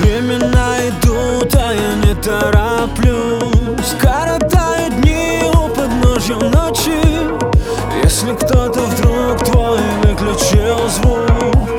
[0.00, 3.94] Времена идут, а я не тороплюсь.
[4.00, 7.00] Коротают дни у подножья ночи.
[8.02, 11.75] Если кто-то вдруг твой выключил звук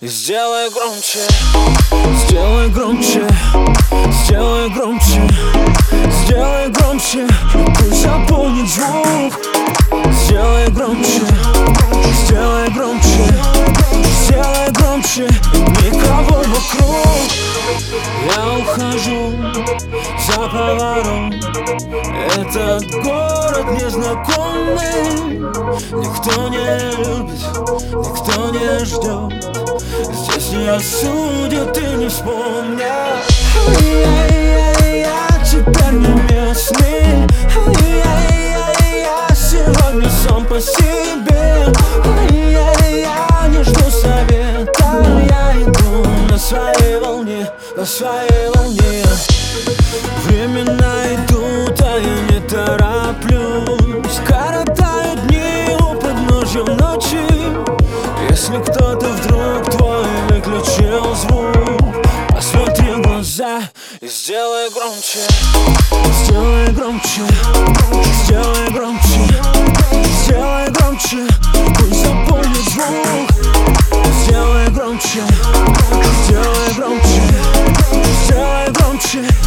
[0.00, 1.18] И сделай громче
[2.16, 3.26] Сделай громче,
[4.24, 5.28] сделай громче
[6.22, 7.26] Сделай громче,
[7.76, 9.32] пусть заполнит звук.
[10.12, 11.22] Сделай громче,
[12.24, 13.31] сделай громче
[15.02, 15.26] Громче,
[15.82, 17.30] никого вокруг.
[18.34, 19.32] Я ухожу
[20.18, 21.34] за поворот
[22.36, 25.40] Этот город незнакомый.
[25.92, 26.66] Никто не
[26.96, 27.42] любит,
[27.92, 29.32] никто не ждет
[30.12, 33.24] Здесь не осудят и не вспомнят.
[33.68, 37.26] Ай-яй-яй, Я теперь не местный.
[37.98, 41.21] Я сегодня сам по себе
[48.54, 49.02] волне
[50.24, 54.20] Времена идут, а я не тороплюсь.
[54.24, 57.26] Коротают дни у подножья ночи.
[58.30, 63.62] Если кто-то вдруг твой выключил звук Посмотри в глаза
[64.00, 65.18] и сделай громче.
[66.22, 67.22] Сделай громче,
[68.24, 69.18] сделай громче.
[70.24, 71.61] Сделай громче, пусть заполнит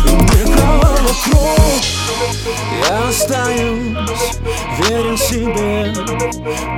[0.06, 1.82] никого вокруг
[2.88, 4.36] Я остаюсь
[4.80, 5.94] верен себе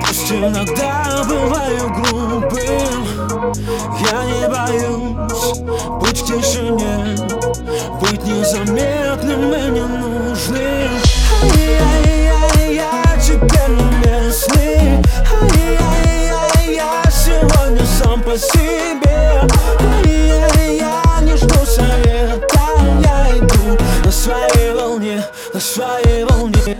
[0.06, 3.54] Пусть иногда бываю грубым
[4.12, 5.60] Я не боюсь
[6.02, 7.18] быть в тишине
[8.02, 10.87] Быть незаметным и ненужным
[26.38, 26.78] волне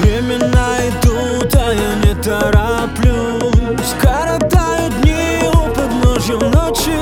[0.00, 3.94] Времена идут, а я не тороплюсь.
[4.00, 7.00] Коротают дни у подножья ночи.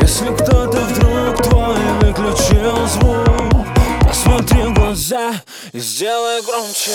[0.00, 3.66] Если кто-то вдруг твой выключил звук
[4.06, 5.32] Посмотри в глаза
[5.72, 6.92] и сделай громче.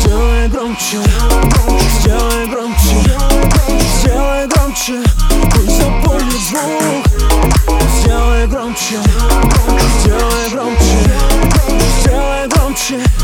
[0.00, 0.98] Сделай громче,
[2.00, 2.96] сделай громче
[4.00, 5.02] Сделай громче,
[5.52, 7.04] пусть заполнит звук.
[8.00, 8.96] Сделай громче,
[12.88, 13.17] future